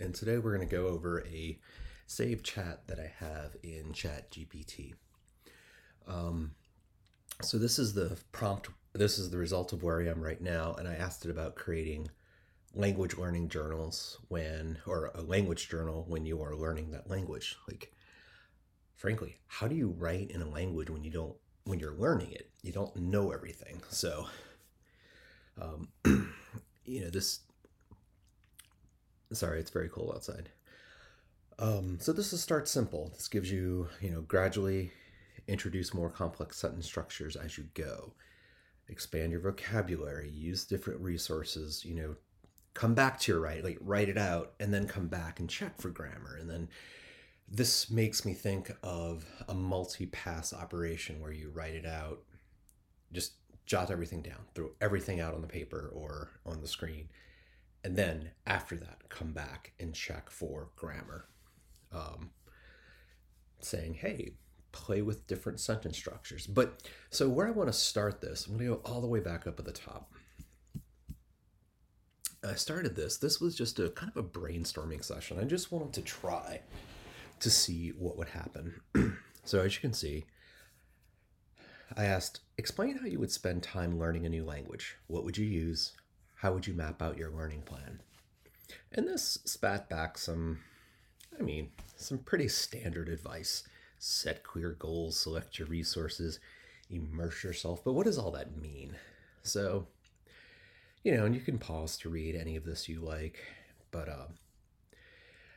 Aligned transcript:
and 0.00 0.14
today 0.14 0.38
we're 0.38 0.56
going 0.56 0.66
to 0.66 0.76
go 0.76 0.86
over 0.86 1.24
a 1.26 1.58
save 2.06 2.42
chat 2.42 2.86
that 2.86 2.98
I 2.98 3.12
have 3.18 3.56
in 3.62 3.92
Chat 3.92 4.30
GPT. 4.30 4.94
Um, 6.08 6.52
so 7.42 7.58
this 7.58 7.78
is 7.78 7.92
the 7.94 8.18
prompt, 8.32 8.68
this 8.94 9.18
is 9.18 9.30
the 9.30 9.38
result 9.38 9.72
of 9.72 9.82
where 9.82 10.00
I 10.00 10.08
am 10.08 10.22
right 10.22 10.40
now, 10.40 10.74
and 10.74 10.88
I 10.88 10.94
asked 10.94 11.24
it 11.24 11.30
about 11.30 11.54
creating 11.54 12.10
language 12.74 13.16
learning 13.16 13.48
journals 13.48 14.18
when, 14.28 14.78
or 14.86 15.10
a 15.14 15.22
language 15.22 15.68
journal 15.68 16.04
when 16.08 16.24
you 16.24 16.42
are 16.42 16.56
learning 16.56 16.90
that 16.90 17.08
language. 17.08 17.56
Like, 17.68 17.92
frankly, 18.96 19.36
how 19.46 19.68
do 19.68 19.74
you 19.74 19.94
write 19.96 20.30
in 20.30 20.42
a 20.42 20.48
language 20.48 20.90
when 20.90 21.04
you 21.04 21.10
don't, 21.10 21.36
when 21.64 21.78
you're 21.78 21.94
learning 21.94 22.32
it? 22.32 22.50
You 22.62 22.72
don't 22.72 22.96
know 22.96 23.32
everything. 23.32 23.82
So, 23.90 24.26
um, 25.60 25.88
you 26.84 27.02
know, 27.02 27.10
this 27.10 27.40
Sorry, 29.32 29.60
it's 29.60 29.70
very 29.70 29.88
cold 29.88 30.12
outside. 30.14 30.50
Um, 31.58 31.98
so 32.00 32.12
this 32.12 32.32
is 32.32 32.42
start 32.42 32.68
simple. 32.68 33.12
This 33.14 33.28
gives 33.28 33.50
you, 33.50 33.88
you 34.00 34.10
know, 34.10 34.22
gradually 34.22 34.92
introduce 35.46 35.92
more 35.92 36.10
complex 36.10 36.56
sentence 36.56 36.86
structures 36.86 37.36
as 37.36 37.58
you 37.58 37.64
go. 37.74 38.14
Expand 38.88 39.30
your 39.30 39.40
vocabulary, 39.40 40.30
use 40.30 40.64
different 40.64 41.00
resources, 41.00 41.84
you 41.84 41.94
know, 41.94 42.16
come 42.74 42.94
back 42.94 43.20
to 43.20 43.32
your 43.32 43.40
write, 43.40 43.62
like 43.62 43.78
write 43.80 44.08
it 44.08 44.18
out, 44.18 44.52
and 44.58 44.72
then 44.72 44.86
come 44.86 45.06
back 45.06 45.38
and 45.38 45.50
check 45.50 45.80
for 45.80 45.90
grammar. 45.90 46.36
And 46.40 46.48
then 46.48 46.68
this 47.48 47.90
makes 47.90 48.24
me 48.24 48.32
think 48.32 48.72
of 48.82 49.24
a 49.48 49.54
multi-pass 49.54 50.52
operation 50.52 51.20
where 51.20 51.32
you 51.32 51.50
write 51.50 51.74
it 51.74 51.86
out, 51.86 52.20
just 53.12 53.34
jot 53.66 53.90
everything 53.90 54.22
down, 54.22 54.38
throw 54.54 54.70
everything 54.80 55.20
out 55.20 55.34
on 55.34 55.42
the 55.42 55.48
paper 55.48 55.90
or 55.92 56.30
on 56.46 56.60
the 56.60 56.68
screen, 56.68 57.08
and 57.84 57.96
then 57.96 58.30
after 58.46 58.76
that 58.76 59.08
come 59.08 59.32
back 59.32 59.72
and 59.80 59.94
check 59.94 60.30
for 60.30 60.68
grammar 60.76 61.26
um, 61.92 62.30
saying 63.60 63.94
hey 63.94 64.32
play 64.72 65.02
with 65.02 65.26
different 65.26 65.58
sentence 65.58 65.96
structures. 65.96 66.46
But 66.46 66.82
so 67.10 67.28
where 67.28 67.46
i 67.46 67.50
want 67.50 67.68
to 67.68 67.72
start 67.72 68.20
this 68.20 68.46
i'm 68.46 68.56
going 68.56 68.68
to 68.68 68.76
go 68.76 68.80
all 68.84 69.00
the 69.00 69.06
way 69.06 69.20
back 69.20 69.46
up 69.46 69.58
at 69.58 69.64
the 69.64 69.72
top. 69.72 70.12
I 72.48 72.54
started 72.54 72.96
this 72.96 73.18
this 73.18 73.40
was 73.40 73.56
just 73.56 73.78
a 73.78 73.90
kind 73.90 74.12
of 74.14 74.24
a 74.24 74.28
brainstorming 74.28 75.04
session. 75.04 75.38
I 75.38 75.44
just 75.44 75.72
wanted 75.72 75.92
to 75.94 76.02
try 76.02 76.60
to 77.40 77.50
see 77.50 77.90
what 77.90 78.16
would 78.16 78.28
happen. 78.28 78.80
So 79.42 79.60
as 79.62 79.74
you 79.74 79.80
can 79.80 79.94
see 79.94 80.26
i 81.96 82.04
asked 82.04 82.40
explain 82.58 82.98
how 82.98 83.06
you 83.06 83.18
would 83.18 83.32
spend 83.32 83.62
time 83.62 83.98
learning 83.98 84.26
a 84.26 84.28
new 84.28 84.44
language. 84.44 84.96
What 85.06 85.24
would 85.24 85.36
you 85.38 85.46
use 85.46 85.92
how 86.40 86.54
would 86.54 86.66
you 86.66 86.72
map 86.72 87.02
out 87.02 87.18
your 87.18 87.30
learning 87.30 87.62
plan? 87.62 88.00
And 88.92 89.06
this 89.06 89.38
spat 89.44 89.90
back 89.90 90.16
some, 90.16 90.60
I 91.38 91.42
mean, 91.42 91.70
some 91.96 92.18
pretty 92.18 92.48
standard 92.48 93.10
advice. 93.10 93.64
Set 93.98 94.42
clear 94.42 94.70
goals, 94.78 95.18
select 95.18 95.58
your 95.58 95.68
resources, 95.68 96.40
immerse 96.88 97.44
yourself. 97.44 97.84
But 97.84 97.92
what 97.92 98.06
does 98.06 98.16
all 98.16 98.30
that 98.30 98.56
mean? 98.56 98.96
So, 99.42 99.86
you 101.04 101.14
know, 101.14 101.26
and 101.26 101.34
you 101.34 101.42
can 101.42 101.58
pause 101.58 101.98
to 101.98 102.08
read 102.08 102.34
any 102.34 102.56
of 102.56 102.64
this 102.64 102.88
you 102.88 103.00
like. 103.00 103.38
But 103.90 104.08
um, 104.08 104.34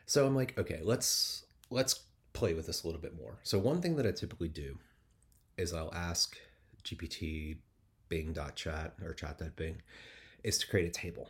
so 0.05 0.27
I'm 0.27 0.35
like, 0.35 0.57
okay, 0.57 0.81
let's 0.83 1.45
let's 1.69 2.01
play 2.33 2.53
with 2.53 2.67
this 2.67 2.83
a 2.83 2.87
little 2.87 3.01
bit 3.01 3.15
more. 3.15 3.39
So 3.43 3.57
one 3.57 3.81
thing 3.81 3.95
that 3.95 4.05
I 4.05 4.11
typically 4.11 4.49
do 4.49 4.77
is 5.57 5.73
I'll 5.73 5.93
ask 5.93 6.35
GPT 6.83 7.59
Bing.chat 8.09 8.95
or 9.01 9.13
chat.bing 9.13 9.81
is 10.43 10.57
to 10.59 10.67
create 10.67 10.87
a 10.87 10.91
table. 10.91 11.29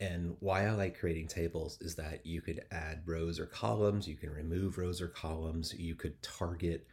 And 0.00 0.36
why 0.40 0.66
I 0.66 0.70
like 0.72 0.98
creating 0.98 1.26
tables 1.26 1.76
is 1.80 1.96
that 1.96 2.24
you 2.24 2.40
could 2.40 2.62
add 2.70 3.02
rows 3.04 3.40
or 3.40 3.46
columns, 3.46 4.06
you 4.06 4.16
can 4.16 4.30
remove 4.30 4.78
rows 4.78 5.00
or 5.00 5.08
columns, 5.08 5.74
you 5.74 5.96
could 5.96 6.22
target 6.22 6.86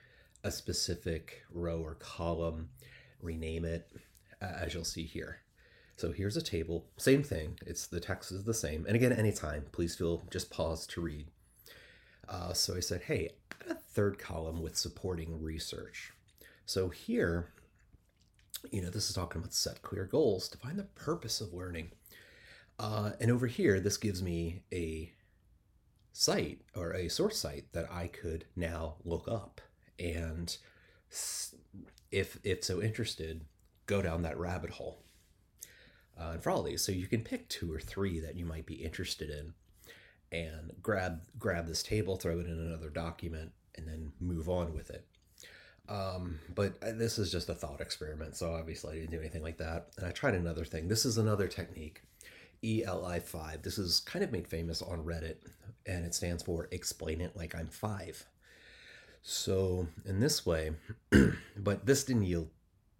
a 0.44 0.52
specific 0.52 1.44
row 1.52 1.80
or 1.81 1.95
column, 1.95 2.69
rename 3.22 3.66
it, 3.66 3.91
as 4.41 4.73
you'll 4.73 4.84
see 4.84 5.06
here. 5.06 5.41
So 5.97 6.12
here's 6.12 6.35
a 6.35 6.41
table, 6.41 6.88
same 6.97 7.23
thing. 7.23 7.57
It's 7.66 7.88
the 7.88 8.00
text 8.00 8.31
is 8.31 8.44
the 8.44 8.53
same. 8.53 8.85
And 8.85 8.95
again, 8.95 9.13
anytime, 9.13 9.66
please 9.72 9.95
feel 9.95 10.23
just 10.29 10.50
pause 10.50 10.85
to 10.88 11.01
read. 11.01 11.28
Uh, 12.28 12.53
so 12.53 12.75
I 12.75 12.79
said, 12.79 13.03
hey, 13.03 13.29
a 13.69 13.75
third 13.75 14.19
column 14.19 14.61
with 14.61 14.75
supporting 14.75 15.41
research. 15.41 16.11
So 16.66 16.90
here, 16.90 17.53
you 18.72 18.81
know, 18.81 18.90
this 18.90 19.09
is 19.09 19.16
talking 19.16 19.40
about 19.40 19.53
set 19.53 19.81
clear 19.81 20.06
goals, 20.06 20.50
define 20.50 20.78
the 20.78 20.84
purpose 20.84 21.42
of 21.42 21.53
learning. 21.53 21.92
Uh, 22.78 23.12
and 23.20 23.31
over 23.31 23.48
here, 23.48 23.80
this 23.80 23.98
gives 23.98 24.22
me 24.22 24.64
a 24.74 25.14
site 26.12 26.62
or 26.76 26.94
a 26.94 27.09
source 27.09 27.38
site 27.38 27.72
that 27.74 27.92
I 27.92 28.08
could 28.08 28.46
now 28.56 28.96
look 29.03 29.28
up. 29.28 29.62
And 30.00 30.56
if, 32.12 32.40
if 32.44 32.64
so 32.64 32.81
interested, 32.81 33.46
go 33.86 34.02
down 34.02 34.24
that 34.24 34.38
rabbit 34.38 34.72
hole. 34.72 35.03
Uh, 36.20 36.32
and 36.34 36.44
for 36.44 36.50
all 36.50 36.64
these, 36.64 36.82
so 36.82 36.92
you 36.92 37.08
can 37.08 37.22
pick 37.22 37.50
two 37.50 37.72
or 37.74 37.80
three 37.80 38.20
that 38.20 38.36
you 38.36 38.46
might 38.46 38.66
be 38.66 38.76
interested 38.76 39.30
in 39.30 39.53
and 40.32 40.74
grab 40.82 41.22
grab 41.38 41.68
this 41.68 41.84
table, 41.84 42.16
throw 42.16 42.40
it 42.40 42.47
in 42.47 42.59
another 42.59 42.90
document, 42.90 43.52
and 43.76 43.88
then 43.88 44.12
move 44.20 44.50
on 44.50 44.74
with 44.74 44.90
it. 44.90 45.06
Um, 45.88 46.40
but 46.53 46.73
uh, 46.81 46.91
this 46.94 47.19
is 47.19 47.31
just 47.31 47.50
a 47.50 47.53
thought 47.53 47.81
experiment, 47.81 48.35
so 48.35 48.53
obviously 48.53 48.97
I 48.97 49.00
didn't 49.01 49.12
do 49.12 49.19
anything 49.19 49.44
like 49.44 49.57
that. 49.57 49.90
And 49.97 50.06
I 50.06 50.12
tried 50.12 50.34
another 50.34 50.66
thing. 50.66 50.88
This 50.88 51.06
is 51.06 51.18
another 51.18 51.47
technique, 51.47 52.01
ELI5. 52.63 53.62
This 53.62 53.78
is 53.78 54.00
kind 54.00 54.23
of 54.23 54.31
made 54.31 54.47
famous 54.47 54.81
on 54.81 55.03
Reddit, 55.03 55.38
and 55.85 56.06
it 56.06 56.16
stands 56.16 56.44
for 56.44 56.68
Explain 56.72 57.22
It 57.22 57.35
Like 57.35 57.56
I'm 57.56 57.68
Five. 57.68 58.25
So 59.22 59.88
in 60.06 60.19
this 60.19 60.46
way, 60.46 60.72
but 61.57 61.85
this 61.85 62.03
didn't 62.03 62.25
yield 62.25 62.50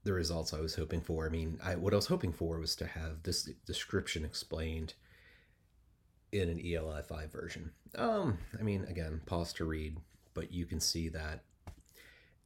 the 0.04 0.14
results 0.14 0.54
I 0.54 0.62
was 0.62 0.76
hoping 0.76 1.02
for. 1.02 1.26
I 1.26 1.30
mean, 1.30 1.60
I, 1.64 1.76
what 1.76 1.94
I 1.94 1.96
was 1.96 2.08
hoping 2.08 2.32
for 2.32 2.60
was 2.60 2.76
to 2.78 2.86
have 2.86 3.24
this 3.24 3.50
description 3.66 4.24
explained 4.24 4.94
in 6.32 6.50
an 6.50 6.60
ELI5 6.60 7.32
version. 7.32 7.72
Um, 7.96 8.38
I 8.60 8.64
mean, 8.64 8.86
again, 8.86 9.22
pause 9.26 9.54
to 9.54 9.66
read, 9.66 9.98
but 10.34 10.52
you 10.52 10.66
can 10.66 10.80
see 10.80 11.10
that 11.10 11.44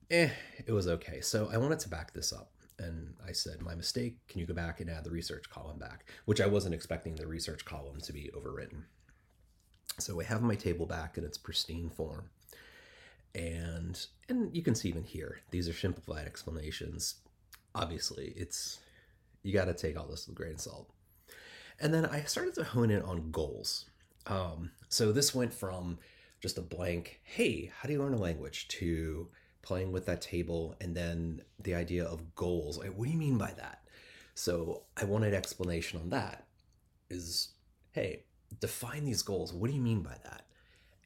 eh, 0.10 0.30
it 0.66 0.72
was 0.72 0.88
okay. 0.88 1.22
So 1.22 1.50
I 1.52 1.58
wanted 1.58 1.80
to 1.80 1.90
back 1.90 2.14
this 2.14 2.34
up. 2.34 2.52
And 2.78 3.14
I 3.28 3.34
said, 3.34 3.62
my 3.62 3.76
mistake, 3.76 4.16
can 4.30 4.40
you 4.40 4.46
go 4.46 4.54
back 4.54 4.80
and 4.80 4.90
add 4.90 5.04
the 5.04 5.12
research 5.12 5.50
column 5.50 5.78
back? 5.78 6.06
Which 6.26 6.40
I 6.40 6.48
wasn't 6.48 6.76
expecting 6.76 7.16
the 7.16 7.28
research 7.28 7.66
column 7.66 8.00
to 8.02 8.14
be 8.14 8.32
overwritten. 8.34 8.84
So 9.98 10.22
I 10.22 10.24
have 10.24 10.42
my 10.42 10.56
table 10.56 10.86
back 10.86 11.18
in 11.18 11.26
its 11.26 11.38
pristine 11.38 11.90
form. 11.90 12.30
And 13.36 14.04
and 14.30 14.56
you 14.56 14.64
can 14.64 14.76
see 14.76 14.90
even 14.90 15.04
here, 15.04 15.42
these 15.52 15.68
are 15.68 15.74
simplified 15.74 16.26
explanations. 16.26 17.16
Obviously, 17.76 18.34
it's 18.36 18.80
you 19.44 19.54
got 19.54 19.66
to 19.66 19.74
take 19.74 20.00
all 20.00 20.08
this 20.08 20.26
with 20.26 20.36
a 20.36 20.38
grain 20.38 20.54
of 20.54 20.62
salt. 20.62 20.90
And 21.80 21.94
then 21.94 22.06
I 22.06 22.22
started 22.22 22.56
to 22.56 22.64
hone 22.64 22.92
in 22.92 23.02
on 23.04 23.32
goals. 23.32 23.86
Um, 24.26 24.72
so 24.90 25.12
this 25.12 25.36
went 25.36 25.54
from 25.54 26.00
just 26.42 26.58
a 26.58 26.62
blank, 26.62 27.20
hey, 27.24 27.72
how 27.78 27.88
do 27.88 27.94
you 27.94 28.00
learn 28.02 28.14
a 28.14 28.18
language, 28.18 28.68
to 28.70 29.28
playing 29.62 29.92
with 29.92 30.06
that 30.06 30.22
table 30.22 30.76
and 30.82 30.96
then 30.96 31.42
the 31.60 31.76
idea 31.76 32.06
of 32.06 32.36
goals. 32.36 32.78
Like, 32.78 32.94
what 32.96 33.06
do 33.06 33.12
you 33.12 33.18
mean 33.18 33.38
by 33.38 33.52
that? 33.58 33.82
So 34.36 34.84
I 34.96 35.06
wanted 35.06 35.34
explanation 35.34 36.00
on 36.00 36.10
that. 36.12 36.46
Is 37.10 37.50
hey, 37.92 38.24
define 38.60 39.06
these 39.06 39.22
goals. 39.22 39.54
What 39.54 39.70
do 39.70 39.76
you 39.76 39.82
mean 39.82 40.02
by 40.02 40.16
that? 40.24 40.46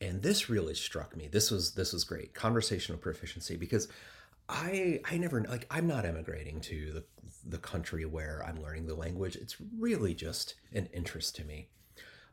And 0.01 0.21
this 0.21 0.49
really 0.49 0.75
struck 0.75 1.15
me. 1.15 1.27
This 1.27 1.49
was 1.49 1.73
this 1.73 1.93
was 1.93 2.03
great. 2.03 2.33
Conversational 2.33 2.99
proficiency 2.99 3.55
because 3.55 3.87
I 4.49 4.99
I 5.05 5.17
never 5.17 5.41
like 5.41 5.65
I'm 5.71 5.87
not 5.87 6.05
emigrating 6.05 6.59
to 6.61 6.93
the 6.93 7.03
the 7.45 7.57
country 7.57 8.05
where 8.05 8.43
I'm 8.45 8.61
learning 8.61 8.87
the 8.87 8.95
language. 8.95 9.35
It's 9.35 9.57
really 9.79 10.13
just 10.13 10.55
an 10.73 10.87
interest 10.93 11.35
to 11.37 11.43
me. 11.43 11.69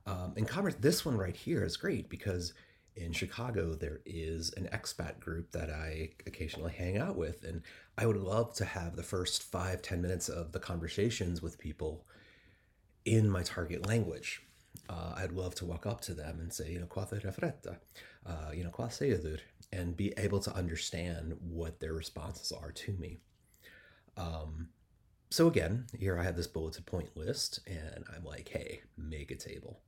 Um, 0.07 0.35
and 0.37 0.49
converse, 0.49 0.75
this 0.75 1.05
one 1.05 1.17
right 1.17 1.37
here 1.37 1.65
is 1.65 1.77
great 1.77 2.09
because 2.09 2.53
in 2.97 3.13
Chicago, 3.13 3.75
there 3.75 4.01
is 4.05 4.53
an 4.57 4.69
expat 4.73 5.21
group 5.21 5.53
that 5.53 5.71
I 5.71 6.11
occasionally 6.27 6.73
hang 6.73 6.99
out 6.99 7.17
with. 7.17 7.45
And 7.45 7.63
I 7.97 8.07
would 8.07 8.17
love 8.17 8.55
to 8.55 8.65
have 8.65 8.97
the 8.97 9.03
first 9.03 9.43
five 9.43 9.83
ten 9.83 10.03
minutes 10.03 10.29
of 10.29 10.53
the 10.53 10.61
conversations 10.61 11.41
with 11.41 11.59
people 11.59 12.07
in 13.05 13.31
my 13.31 13.43
target 13.43 13.87
language. 13.87 14.43
Uh, 14.89 15.15
I'd 15.17 15.33
love 15.33 15.55
to 15.57 15.65
walk 15.65 15.87
up 15.87 16.01
to 16.03 16.15
them 16.15 16.39
and 16.41 16.53
say, 16.53 16.71
you 16.71 16.81
know, 16.81 16.87
qua 16.87 17.05
fretta, 17.05 17.77
uh, 18.27 18.51
you 18.53 18.65
know, 18.65 18.71
qua 18.71 18.89
and 19.73 19.97
be 19.97 20.13
able 20.17 20.41
to 20.41 20.55
understand 20.55 21.37
what 21.41 21.81
their 21.81 21.93
responses 21.93 22.53
are 22.53 22.73
to 22.73 22.93
me. 22.93 23.19
Um, 24.17 24.69
so 25.31 25.47
again, 25.47 25.87
here 25.97 26.19
I 26.19 26.25
have 26.25 26.37
this 26.37 26.49
bulleted 26.49 26.87
point 26.87 27.17
list, 27.17 27.61
and 27.67 28.05
I'm 28.15 28.25
like, 28.25 28.49
hey, 28.49 28.83
make 28.97 29.31
a 29.31 29.37
table. 29.37 29.81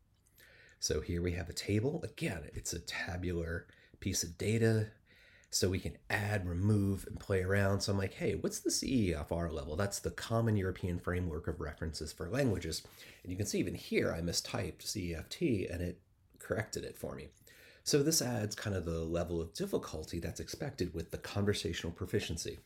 So 0.83 1.01
here 1.01 1.23
we 1.23 1.31
have 1.35 1.49
a 1.49 1.53
table. 1.53 2.01
Again, 2.03 2.43
it's 2.55 2.73
a 2.73 2.81
tabular 2.81 3.69
piece 4.01 4.25
of 4.25 4.37
data. 4.37 4.89
So 5.49 5.69
we 5.69 5.79
can 5.79 5.97
add, 6.11 6.45
remove, 6.45 7.07
and 7.07 7.21
play 7.21 7.45
around. 7.45 7.83
So 7.83 7.93
I'm 7.93 7.99
like, 7.99 8.15
hey, 8.15 8.35
what's 8.35 8.59
the 8.59 8.71
CEFR 8.71 9.53
level? 9.53 9.77
That's 9.77 10.01
the 10.01 10.11
Common 10.11 10.57
European 10.57 10.99
Framework 10.99 11.47
of 11.47 11.61
References 11.61 12.13
for 12.13 12.29
Languages. 12.29 12.83
And 13.23 13.31
you 13.31 13.37
can 13.39 13.47
see 13.47 13.61
even 13.61 13.77
here, 13.77 14.13
I 14.13 14.23
mistyped 14.23 14.79
CEFT 14.79 15.73
and 15.73 15.83
it 15.83 16.01
corrected 16.41 16.83
it 16.83 16.99
for 16.99 17.15
me. 17.15 17.29
So 17.85 18.03
this 18.03 18.21
adds 18.21 18.57
kind 18.57 18.75
of 18.75 18.85
the 18.85 19.05
level 19.05 19.41
of 19.41 19.55
difficulty 19.55 20.19
that's 20.19 20.41
expected 20.41 20.95
with 20.95 21.13
the 21.13 21.19
conversational 21.19 21.93
proficiency. 21.93 22.59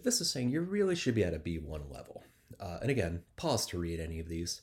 This 0.00 0.20
is 0.20 0.30
saying 0.30 0.50
you 0.50 0.60
really 0.60 0.94
should 0.94 1.16
be 1.16 1.24
at 1.24 1.34
a 1.34 1.40
B1 1.40 1.92
level. 1.92 2.22
Uh, 2.60 2.78
and 2.82 2.90
again, 2.92 3.24
pause 3.34 3.66
to 3.66 3.78
read 3.78 3.98
any 3.98 4.20
of 4.20 4.28
these. 4.28 4.62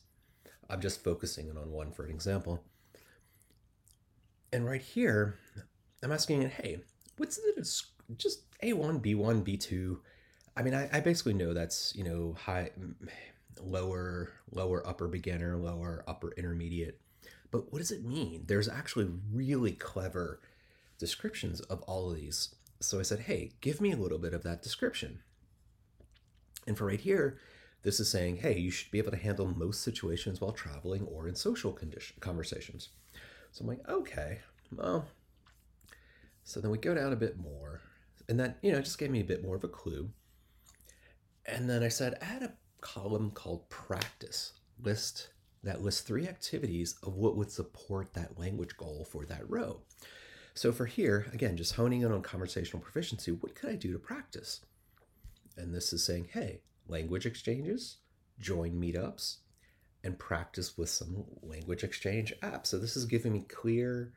I'm 0.70 0.80
just 0.80 1.02
focusing 1.02 1.50
on 1.50 1.70
one 1.70 1.90
for 1.92 2.04
an 2.04 2.10
example. 2.10 2.62
And 4.52 4.64
right 4.64 4.80
here, 4.80 5.36
I'm 6.02 6.12
asking 6.12 6.42
it, 6.42 6.52
hey, 6.52 6.80
what's 7.16 7.36
the 7.36 7.52
just 8.16 8.50
A1, 8.62 9.00
B1, 9.00 9.44
B2? 9.44 9.98
I 10.56 10.62
mean, 10.62 10.74
I, 10.74 10.88
I 10.92 11.00
basically 11.00 11.34
know 11.34 11.54
that's, 11.54 11.94
you 11.94 12.04
know, 12.04 12.34
high, 12.38 12.70
lower, 13.60 14.30
lower 14.50 14.86
upper 14.86 15.08
beginner, 15.08 15.56
lower 15.56 16.04
upper 16.08 16.32
intermediate. 16.36 17.00
But 17.50 17.72
what 17.72 17.78
does 17.78 17.90
it 17.90 18.04
mean? 18.04 18.44
There's 18.46 18.68
actually 18.68 19.08
really 19.32 19.72
clever 19.72 20.40
descriptions 20.98 21.60
of 21.62 21.82
all 21.82 22.10
of 22.10 22.16
these. 22.16 22.54
So 22.80 22.98
I 22.98 23.02
said, 23.02 23.20
hey, 23.20 23.52
give 23.60 23.80
me 23.80 23.92
a 23.92 23.96
little 23.96 24.18
bit 24.18 24.34
of 24.34 24.42
that 24.44 24.62
description. 24.62 25.20
And 26.66 26.76
for 26.76 26.86
right 26.86 27.00
here, 27.00 27.38
this 27.82 28.00
is 28.00 28.10
saying, 28.10 28.36
hey, 28.38 28.58
you 28.58 28.70
should 28.70 28.90
be 28.90 28.98
able 28.98 29.10
to 29.10 29.16
handle 29.16 29.46
most 29.46 29.82
situations 29.82 30.40
while 30.40 30.52
traveling 30.52 31.04
or 31.04 31.28
in 31.28 31.34
social 31.34 31.72
condition, 31.72 32.16
conversations. 32.20 32.90
So 33.52 33.62
I'm 33.62 33.68
like, 33.68 33.88
okay, 33.88 34.40
well. 34.74 35.06
So 36.44 36.60
then 36.60 36.70
we 36.70 36.78
go 36.78 36.94
down 36.94 37.12
a 37.12 37.16
bit 37.16 37.38
more, 37.38 37.80
and 38.28 38.40
that, 38.40 38.58
you 38.62 38.72
know, 38.72 38.80
just 38.80 38.98
gave 38.98 39.10
me 39.10 39.20
a 39.20 39.24
bit 39.24 39.42
more 39.42 39.56
of 39.56 39.64
a 39.64 39.68
clue. 39.68 40.10
And 41.46 41.68
then 41.68 41.82
I 41.82 41.88
said, 41.88 42.18
add 42.20 42.42
a 42.42 42.52
column 42.80 43.30
called 43.30 43.68
practice. 43.68 44.52
List 44.82 45.30
that 45.62 45.82
lists 45.82 46.00
three 46.00 46.26
activities 46.26 46.96
of 47.02 47.16
what 47.16 47.36
would 47.36 47.50
support 47.50 48.14
that 48.14 48.38
language 48.38 48.76
goal 48.76 49.06
for 49.10 49.26
that 49.26 49.48
row. 49.48 49.80
So 50.54 50.72
for 50.72 50.86
here, 50.86 51.26
again, 51.32 51.56
just 51.56 51.74
honing 51.74 52.02
in 52.02 52.12
on 52.12 52.22
conversational 52.22 52.82
proficiency, 52.82 53.30
what 53.30 53.54
could 53.54 53.70
I 53.70 53.76
do 53.76 53.92
to 53.92 53.98
practice? 53.98 54.60
And 55.56 55.74
this 55.74 55.92
is 55.92 56.04
saying, 56.04 56.28
hey, 56.32 56.62
language 56.90 57.26
exchanges, 57.26 57.98
join 58.38 58.72
meetups, 58.72 59.38
and 60.02 60.18
practice 60.18 60.76
with 60.76 60.88
some 60.88 61.24
language 61.42 61.84
exchange 61.84 62.32
apps. 62.42 62.66
So 62.66 62.78
this 62.78 62.96
is 62.96 63.04
giving 63.04 63.32
me 63.32 63.42
clear 63.42 64.12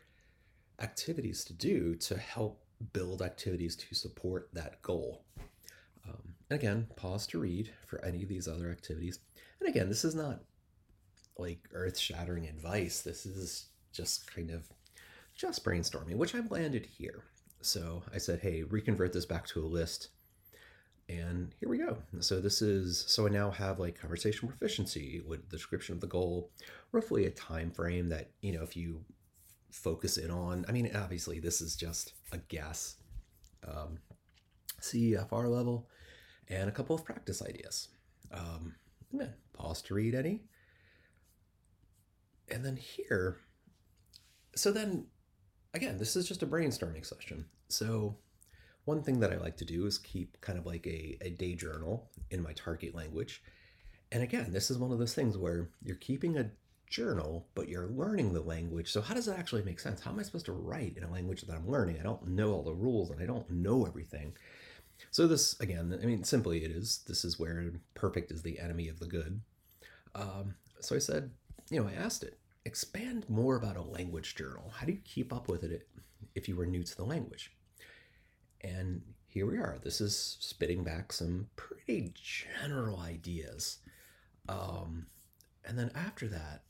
activities 0.80 1.44
to 1.46 1.54
do 1.54 1.96
to 1.96 2.18
help 2.18 2.64
build 2.92 3.22
activities 3.22 3.76
to 3.76 3.96
support 3.96 4.50
that 4.54 4.82
goal. 4.82 5.24
Um, 6.08 6.36
and 6.50 6.60
again, 6.60 6.88
pause 6.96 7.28
to 7.28 7.40
read 7.40 7.72
for 7.86 8.04
any 8.04 8.24
of 8.24 8.30
these 8.30 8.48
other 8.48 8.72
activities. 8.72 9.20
And 9.60 9.70
again, 9.70 9.90
this 9.90 10.04
is 10.04 10.16
not 10.16 10.42
like 11.38 11.60
earth 11.74 11.98
shattering 11.98 12.48
advice. 12.48 13.02
This 13.02 13.26
is 13.26 13.68
just 13.92 14.34
kind 14.34 14.52
of 14.52 14.68
just 15.36 15.64
brainstorming, 15.64 16.16
which 16.16 16.36
I've 16.36 16.52
landed 16.52 16.86
here. 16.86 17.24
So 17.62 18.04
I 18.14 18.18
said, 18.18 18.40
hey, 18.42 18.64
reconvert 18.64 19.14
this 19.14 19.26
back 19.26 19.48
to 19.48 19.64
a 19.64 19.66
list 19.66 20.10
and 21.20 21.54
here 21.60 21.70
we 21.70 21.78
go. 21.78 21.98
So 22.20 22.40
this 22.40 22.62
is 22.62 23.04
so 23.08 23.28
I 23.28 23.30
now 23.30 23.52
have 23.52 23.80
like 23.80 24.00
conversation 24.00 24.48
proficiency 24.48 25.22
with 25.26 25.50
description 25.50 25.96
of 25.96 26.02
the 26.02 26.08
goal, 26.08 26.52
roughly 26.92 27.26
a 27.26 27.32
time 27.32 27.72
frame 27.72 28.10
that 28.10 28.32
you 28.42 28.52
know 28.52 28.64
if 28.64 28.76
you 28.76 29.04
focus 29.72 30.18
in 30.18 30.32
on. 30.32 30.66
I 30.68 30.72
mean, 30.72 30.90
obviously 30.96 31.40
this 31.40 31.62
is 31.62 31.76
just 31.76 32.14
a 32.32 32.38
guess. 32.38 32.98
Um, 33.68 34.00
CEFR 34.82 35.50
level, 35.50 35.88
and 36.50 36.70
a 36.70 36.72
couple 36.72 36.96
of 36.96 37.06
practice 37.06 37.42
ideas. 37.42 37.90
Um, 38.32 38.76
and 39.12 39.22
then 39.22 39.34
pause 39.54 39.82
to 39.84 39.94
read 39.94 40.16
any. 40.16 40.44
And 42.50 42.64
then 42.66 42.76
here, 42.76 43.38
so 44.56 44.72
then 44.72 45.08
again, 45.74 45.98
this 45.98 46.16
is 46.16 46.28
just 46.28 46.44
a 46.44 46.48
brainstorming 46.48 47.06
session. 47.06 47.46
So 47.70 48.18
one 48.86 49.02
thing 49.02 49.20
that 49.20 49.32
I 49.32 49.38
like 49.38 49.58
to 49.58 49.66
do 49.66 49.86
is 49.86 49.98
keep 49.98 50.40
kind 50.42 50.60
of 50.60 50.66
like 50.66 50.86
a, 50.86 51.18
a 51.22 51.30
day 51.30 51.56
journal 51.56 52.10
in 52.32 52.44
my 52.44 52.54
target 52.54 52.94
language. 52.94 53.42
And 54.12 54.22
again, 54.22 54.52
this 54.52 54.70
is 54.70 54.78
one 54.78 54.92
of 54.92 55.00
those 55.00 55.14
things 55.14 55.38
where 55.38 55.70
you're 55.82 55.96
keeping 55.96 56.38
a 56.38 56.52
journal, 56.90 57.48
but 57.56 57.70
you're 57.70 57.88
learning 57.88 58.34
the 58.34 58.42
language. 58.42 58.92
So, 58.92 59.02
how 59.02 59.16
does 59.16 59.26
that 59.26 59.40
actually 59.40 59.64
make 59.64 59.80
sense? 59.80 60.02
How 60.02 60.12
am 60.12 60.20
I 60.20 60.24
supposed 60.24 60.46
to 60.46 60.52
write 60.52 60.96
in 60.98 61.04
a 61.04 61.12
language 61.12 61.42
that 61.42 61.56
I'm 61.56 61.70
learning? 61.70 62.00
I 62.00 62.04
don't 62.04 62.28
know 62.28 62.52
all 62.52 62.62
the 62.62 62.74
rules 62.74 63.10
and 63.10 63.22
I 63.22 63.26
don't 63.26 63.50
know 63.50 63.86
everything. 63.86 64.34
So, 65.10 65.26
this 65.28 65.60
again, 65.60 65.98
I 66.02 66.06
mean, 66.06 66.24
simply 66.24 66.64
it 66.64 66.72
is 66.72 67.04
this 67.08 67.26
is 67.26 67.40
where 67.40 67.72
perfect 67.96 68.32
is 68.32 68.44
the 68.44 68.60
enemy 68.60 68.90
of 68.90 69.00
the 69.00 69.08
good. 69.08 69.42
Um, 70.14 70.56
so, 70.82 70.96
I 70.96 71.00
said, 71.00 71.32
you 71.72 71.82
know, 71.82 71.90
I 71.90 71.94
asked 71.94 72.24
it, 72.24 72.38
expand 72.66 73.28
more 73.30 73.56
about 73.56 73.78
a 73.78 73.82
language 73.82 74.36
journal. 74.36 74.72
How 74.76 74.86
do 74.86 74.92
you 74.92 75.00
keep 75.04 75.34
up 75.34 75.48
with 75.48 75.64
it 75.64 75.88
if 76.36 76.48
you 76.48 76.56
were 76.56 76.68
new 76.68 76.84
to 76.84 76.96
the 76.96 77.06
language? 77.06 77.52
And 78.64 79.02
here 79.28 79.46
we 79.46 79.58
are. 79.58 79.78
This 79.84 80.00
is 80.00 80.38
spitting 80.40 80.84
back 80.84 81.12
some 81.12 81.48
pretty 81.56 82.14
general 82.16 83.00
ideas. 83.00 83.80
Um, 84.48 85.08
and 85.66 85.78
then 85.78 85.92
after 85.96 86.28
that, 86.28 86.64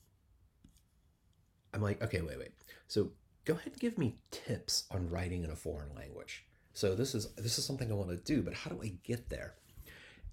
I'm 1.74 1.82
like, 1.82 2.02
okay, 2.04 2.22
wait, 2.22 2.38
wait. 2.38 2.52
So 2.88 3.12
go 3.46 3.54
ahead 3.54 3.74
and 3.74 3.80
give 3.80 3.98
me 3.98 4.18
tips 4.32 4.86
on 4.92 5.10
writing 5.10 5.44
in 5.44 5.52
a 5.52 5.56
foreign 5.56 5.94
language. 5.96 6.46
So 6.74 6.96
this 6.96 7.14
is 7.14 7.34
this 7.36 7.60
is 7.60 7.66
something 7.66 7.92
I 7.92 7.96
want 7.96 8.10
to 8.10 8.18
do, 8.18 8.42
but 8.42 8.54
how 8.54 8.72
do 8.72 8.82
I 8.82 8.94
get 9.04 9.30
there? 9.30 9.56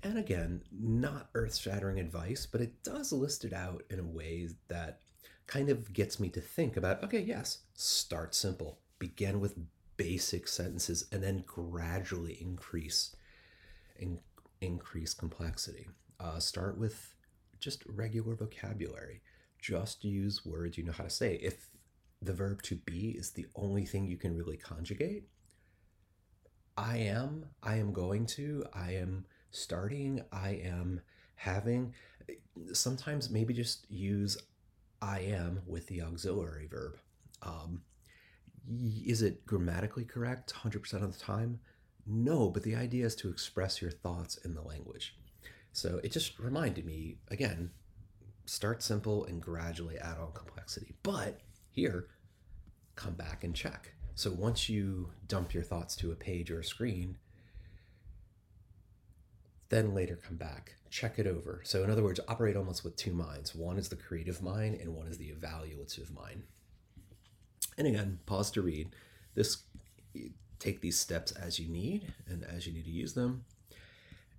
And 0.02 0.16
again, 0.16 0.62
not 0.72 1.28
earth-shattering 1.34 2.00
advice, 2.00 2.46
but 2.46 2.62
it 2.62 2.82
does 2.82 3.12
list 3.12 3.44
it 3.44 3.52
out 3.52 3.82
in 3.90 3.98
a 3.98 4.04
way 4.04 4.48
that 4.68 5.00
kind 5.46 5.68
of 5.68 5.92
gets 5.92 6.18
me 6.18 6.30
to 6.30 6.40
think 6.40 6.78
about, 6.78 7.04
okay, 7.04 7.20
yes, 7.20 7.58
start 7.74 8.34
simple. 8.34 8.78
Begin 8.98 9.40
with 9.40 9.58
basic 10.00 10.48
sentences 10.48 11.04
and 11.12 11.22
then 11.22 11.44
gradually 11.46 12.38
increase 12.40 13.14
in, 13.98 14.18
increase 14.62 15.12
complexity. 15.12 15.88
Uh, 16.18 16.38
start 16.38 16.78
with 16.78 17.14
just 17.58 17.84
regular 17.86 18.34
vocabulary. 18.34 19.20
Just 19.60 20.02
use 20.02 20.42
words 20.42 20.78
you 20.78 20.84
know 20.84 20.92
how 20.92 21.04
to 21.04 21.10
say. 21.10 21.34
If 21.42 21.68
the 22.22 22.32
verb 22.32 22.62
to 22.62 22.76
be 22.76 23.10
is 23.10 23.32
the 23.32 23.44
only 23.54 23.84
thing 23.84 24.06
you 24.06 24.16
can 24.16 24.34
really 24.34 24.56
conjugate, 24.56 25.24
I 26.78 26.96
am, 26.96 27.44
I 27.62 27.76
am 27.76 27.92
going 27.92 28.24
to, 28.38 28.64
I 28.72 28.92
am 28.92 29.26
starting, 29.50 30.22
I 30.32 30.62
am 30.64 31.02
having. 31.34 31.92
Sometimes 32.72 33.28
maybe 33.28 33.52
just 33.52 33.84
use 33.90 34.38
I 35.02 35.20
am 35.20 35.60
with 35.66 35.88
the 35.88 36.00
auxiliary 36.00 36.68
verb. 36.68 36.96
Um, 37.42 37.82
is 38.68 39.22
it 39.22 39.46
grammatically 39.46 40.04
correct 40.04 40.52
100% 40.52 41.02
of 41.02 41.12
the 41.12 41.18
time? 41.18 41.60
No, 42.06 42.48
but 42.48 42.62
the 42.62 42.74
idea 42.74 43.06
is 43.06 43.14
to 43.16 43.28
express 43.28 43.80
your 43.80 43.90
thoughts 43.90 44.36
in 44.38 44.54
the 44.54 44.62
language. 44.62 45.16
So 45.72 46.00
it 46.02 46.12
just 46.12 46.38
reminded 46.38 46.84
me 46.84 47.18
again, 47.28 47.70
start 48.46 48.82
simple 48.82 49.24
and 49.24 49.40
gradually 49.40 49.98
add 49.98 50.18
on 50.18 50.32
complexity. 50.32 50.94
But 51.02 51.40
here, 51.70 52.08
come 52.96 53.14
back 53.14 53.44
and 53.44 53.54
check. 53.54 53.94
So 54.14 54.30
once 54.30 54.68
you 54.68 55.10
dump 55.28 55.54
your 55.54 55.62
thoughts 55.62 55.94
to 55.96 56.12
a 56.12 56.16
page 56.16 56.50
or 56.50 56.60
a 56.60 56.64
screen, 56.64 57.16
then 59.70 59.94
later 59.94 60.16
come 60.16 60.36
back, 60.36 60.74
check 60.90 61.18
it 61.18 61.26
over. 61.26 61.60
So, 61.64 61.84
in 61.84 61.90
other 61.90 62.02
words, 62.02 62.20
operate 62.28 62.56
almost 62.56 62.84
with 62.84 62.96
two 62.96 63.12
minds 63.12 63.54
one 63.54 63.78
is 63.78 63.88
the 63.88 63.96
creative 63.96 64.42
mind, 64.42 64.74
and 64.80 64.94
one 64.94 65.06
is 65.06 65.16
the 65.16 65.30
evaluative 65.30 66.12
mind. 66.12 66.42
And 67.80 67.88
again, 67.88 68.18
pause 68.26 68.50
to 68.50 68.60
read. 68.60 68.94
This 69.34 69.62
take 70.58 70.82
these 70.82 70.98
steps 70.98 71.32
as 71.32 71.58
you 71.58 71.66
need 71.66 72.12
and 72.28 72.44
as 72.44 72.66
you 72.66 72.74
need 72.74 72.84
to 72.84 72.90
use 72.90 73.14
them. 73.14 73.46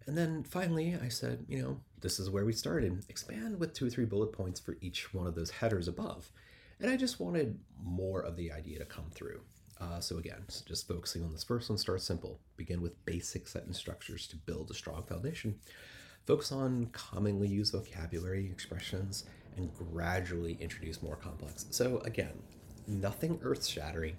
And 0.06 0.16
then 0.16 0.44
finally, 0.44 0.96
I 1.04 1.08
said, 1.08 1.48
you 1.50 1.60
know, 1.60 1.80
this 2.02 2.20
is 2.20 2.30
where 2.30 2.46
we 2.46 2.54
started. 2.54 3.04
Expand 3.10 3.60
with 3.60 3.74
two 3.74 3.88
or 3.88 3.90
three 3.90 4.06
bullet 4.06 4.32
points 4.32 4.60
for 4.60 4.78
each 4.80 5.12
one 5.12 5.26
of 5.26 5.34
those 5.34 5.50
headers 5.50 5.88
above. 5.88 6.32
And 6.80 6.92
I 6.92 6.98
just 6.98 7.20
wanted 7.20 7.58
more 7.84 8.22
of 8.22 8.36
the 8.36 8.52
idea 8.52 8.78
to 8.78 8.86
come 8.86 9.10
through. 9.10 9.42
Uh, 9.80 10.00
so 10.00 10.20
again, 10.20 10.44
so 10.48 10.64
just 10.68 10.88
focusing 10.88 11.24
on 11.24 11.32
this 11.32 11.44
first 11.44 11.68
one, 11.68 11.80
start 11.80 12.04
simple. 12.04 12.40
Begin 12.58 12.80
with 12.80 13.04
basic 13.06 13.48
sentence 13.48 13.80
structures 13.80 14.28
to 14.28 14.36
build 14.36 14.70
a 14.70 14.76
strong 14.76 15.02
foundation. 15.02 15.56
Focus 16.28 16.52
on 16.52 16.90
commonly 16.92 17.48
used 17.48 17.74
vocabulary 17.74 18.46
expressions 18.52 19.24
and 19.58 19.74
gradually 19.74 20.60
introduce 20.62 21.02
more 21.02 21.16
complex. 21.16 21.66
So 21.72 22.02
again, 22.02 22.34
nothing 22.88 23.40
earth 23.44 23.66
shattering, 23.66 24.18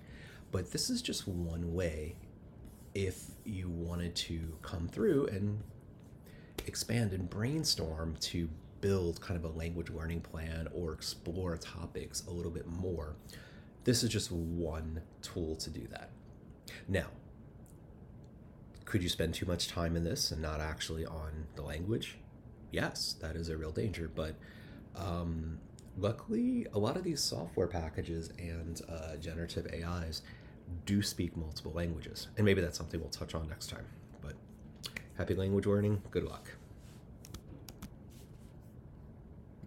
but 0.50 0.72
this 0.72 0.90
is 0.90 1.02
just 1.02 1.26
one 1.26 1.74
way 1.74 2.16
if 2.94 3.30
you 3.44 3.68
wanted 3.68 4.14
to 4.14 4.56
come 4.62 4.88
through 4.88 5.26
and 5.28 5.62
expand 6.66 7.12
and 7.12 7.28
brainstorm 7.28 8.16
to 8.20 8.48
build 8.80 9.20
kind 9.20 9.42
of 9.42 9.44
a 9.44 9.56
language 9.56 9.90
learning 9.90 10.20
plan 10.20 10.68
or 10.74 10.92
explore 10.92 11.56
topics 11.56 12.24
a 12.26 12.30
little 12.30 12.50
bit 12.50 12.66
more. 12.66 13.16
This 13.84 14.02
is 14.02 14.10
just 14.10 14.30
one 14.30 15.00
tool 15.22 15.56
to 15.56 15.70
do 15.70 15.86
that. 15.90 16.10
Now, 16.88 17.06
could 18.84 19.02
you 19.02 19.08
spend 19.08 19.34
too 19.34 19.46
much 19.46 19.68
time 19.68 19.96
in 19.96 20.04
this 20.04 20.30
and 20.30 20.42
not 20.42 20.60
actually 20.60 21.06
on 21.06 21.46
the 21.56 21.62
language? 21.62 22.18
Yes, 22.70 23.14
that 23.20 23.36
is 23.36 23.48
a 23.48 23.56
real 23.56 23.70
danger, 23.70 24.10
but 24.14 24.34
um, 24.96 25.58
luckily, 25.98 26.66
a 26.72 26.78
lot 26.78 26.96
of 26.96 27.04
these 27.04 27.20
software 27.20 27.66
packages 27.66 28.30
and 28.38 28.80
uh, 28.88 29.16
generative 29.16 29.66
AIs 29.72 30.22
do 30.86 31.02
speak 31.02 31.36
multiple 31.36 31.72
languages. 31.72 32.28
And 32.36 32.44
maybe 32.44 32.60
that's 32.60 32.78
something 32.78 33.00
we'll 33.00 33.10
touch 33.10 33.34
on 33.34 33.48
next 33.48 33.68
time. 33.68 33.84
But 34.20 34.34
happy 35.16 35.34
language 35.34 35.66
learning. 35.66 36.02
Good 36.10 36.24
luck. 36.24 36.48